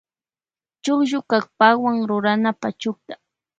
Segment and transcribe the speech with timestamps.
[0.83, 3.13] Chukllu kapkawa rurana pachukta.